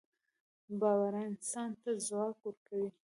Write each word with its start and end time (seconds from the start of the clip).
باورانسان 0.79 1.69
ته 1.81 1.91
ځواک 2.05 2.37
ورکوي 2.45 2.89